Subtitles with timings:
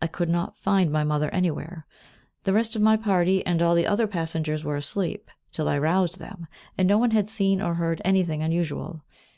[0.00, 1.84] I could not find my mother anywhere.
[2.44, 6.18] The rest of my party and all the other passengers were asleep till I roused
[6.18, 6.46] them,
[6.78, 9.02] and no one had seen or heard anything unusual.